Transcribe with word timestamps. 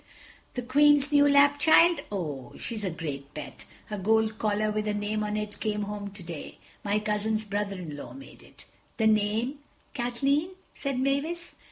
"The 0.55 0.63
Queen's 0.63 1.11
new 1.11 1.29
lap 1.29 1.59
child? 1.59 1.99
Oh—she's 2.11 2.83
a 2.83 2.89
great 2.89 3.31
pet—her 3.35 3.99
gold 3.99 4.39
collar 4.39 4.71
with 4.71 4.87
her 4.87 4.95
name 4.95 5.23
on 5.23 5.37
it 5.37 5.59
came 5.59 5.83
home 5.83 6.09
today. 6.09 6.57
My 6.83 6.97
cousin's 6.97 7.43
brother 7.43 7.75
in 7.75 7.95
law 7.95 8.11
made 8.13 8.41
it." 8.41 8.65
"The 8.97 9.05
name—Kathleen?" 9.05 10.55
said 10.73 10.99
Mavis. 10.99 11.53